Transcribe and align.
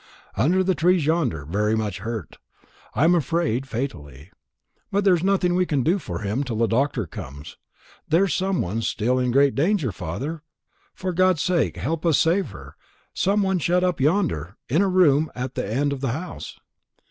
"Under 0.35 0.63
the 0.63 0.73
trees 0.73 1.05
yonder, 1.05 1.45
very 1.45 1.75
much 1.75 1.99
hurt; 1.99 2.39
I'm 2.95 3.13
afraid 3.13 3.67
fatally. 3.67 4.31
But 4.91 5.03
there's 5.03 5.21
nothing 5.23 5.53
we 5.53 5.67
can 5.67 5.83
do 5.83 5.99
for 5.99 6.21
him 6.21 6.43
till 6.43 6.55
the 6.55 6.65
doctor 6.67 7.05
comes. 7.05 7.55
There's 8.09 8.33
someone 8.33 8.77
in 8.77 8.81
still 8.81 9.23
greater 9.31 9.51
danger, 9.51 9.91
father. 9.91 10.41
For 10.95 11.13
God's 11.13 11.43
sake, 11.43 11.77
help 11.77 12.03
us 12.03 12.15
to 12.15 12.19
save 12.21 12.49
her 12.49 12.75
some 13.13 13.43
one 13.43 13.59
shut 13.59 13.83
up 13.83 14.01
yonder, 14.01 14.57
in 14.67 14.81
a 14.81 14.87
room 14.87 15.31
at 15.35 15.53
that 15.53 15.69
end 15.71 15.93
of 15.93 16.01
the 16.01 16.13
house." 16.13 16.59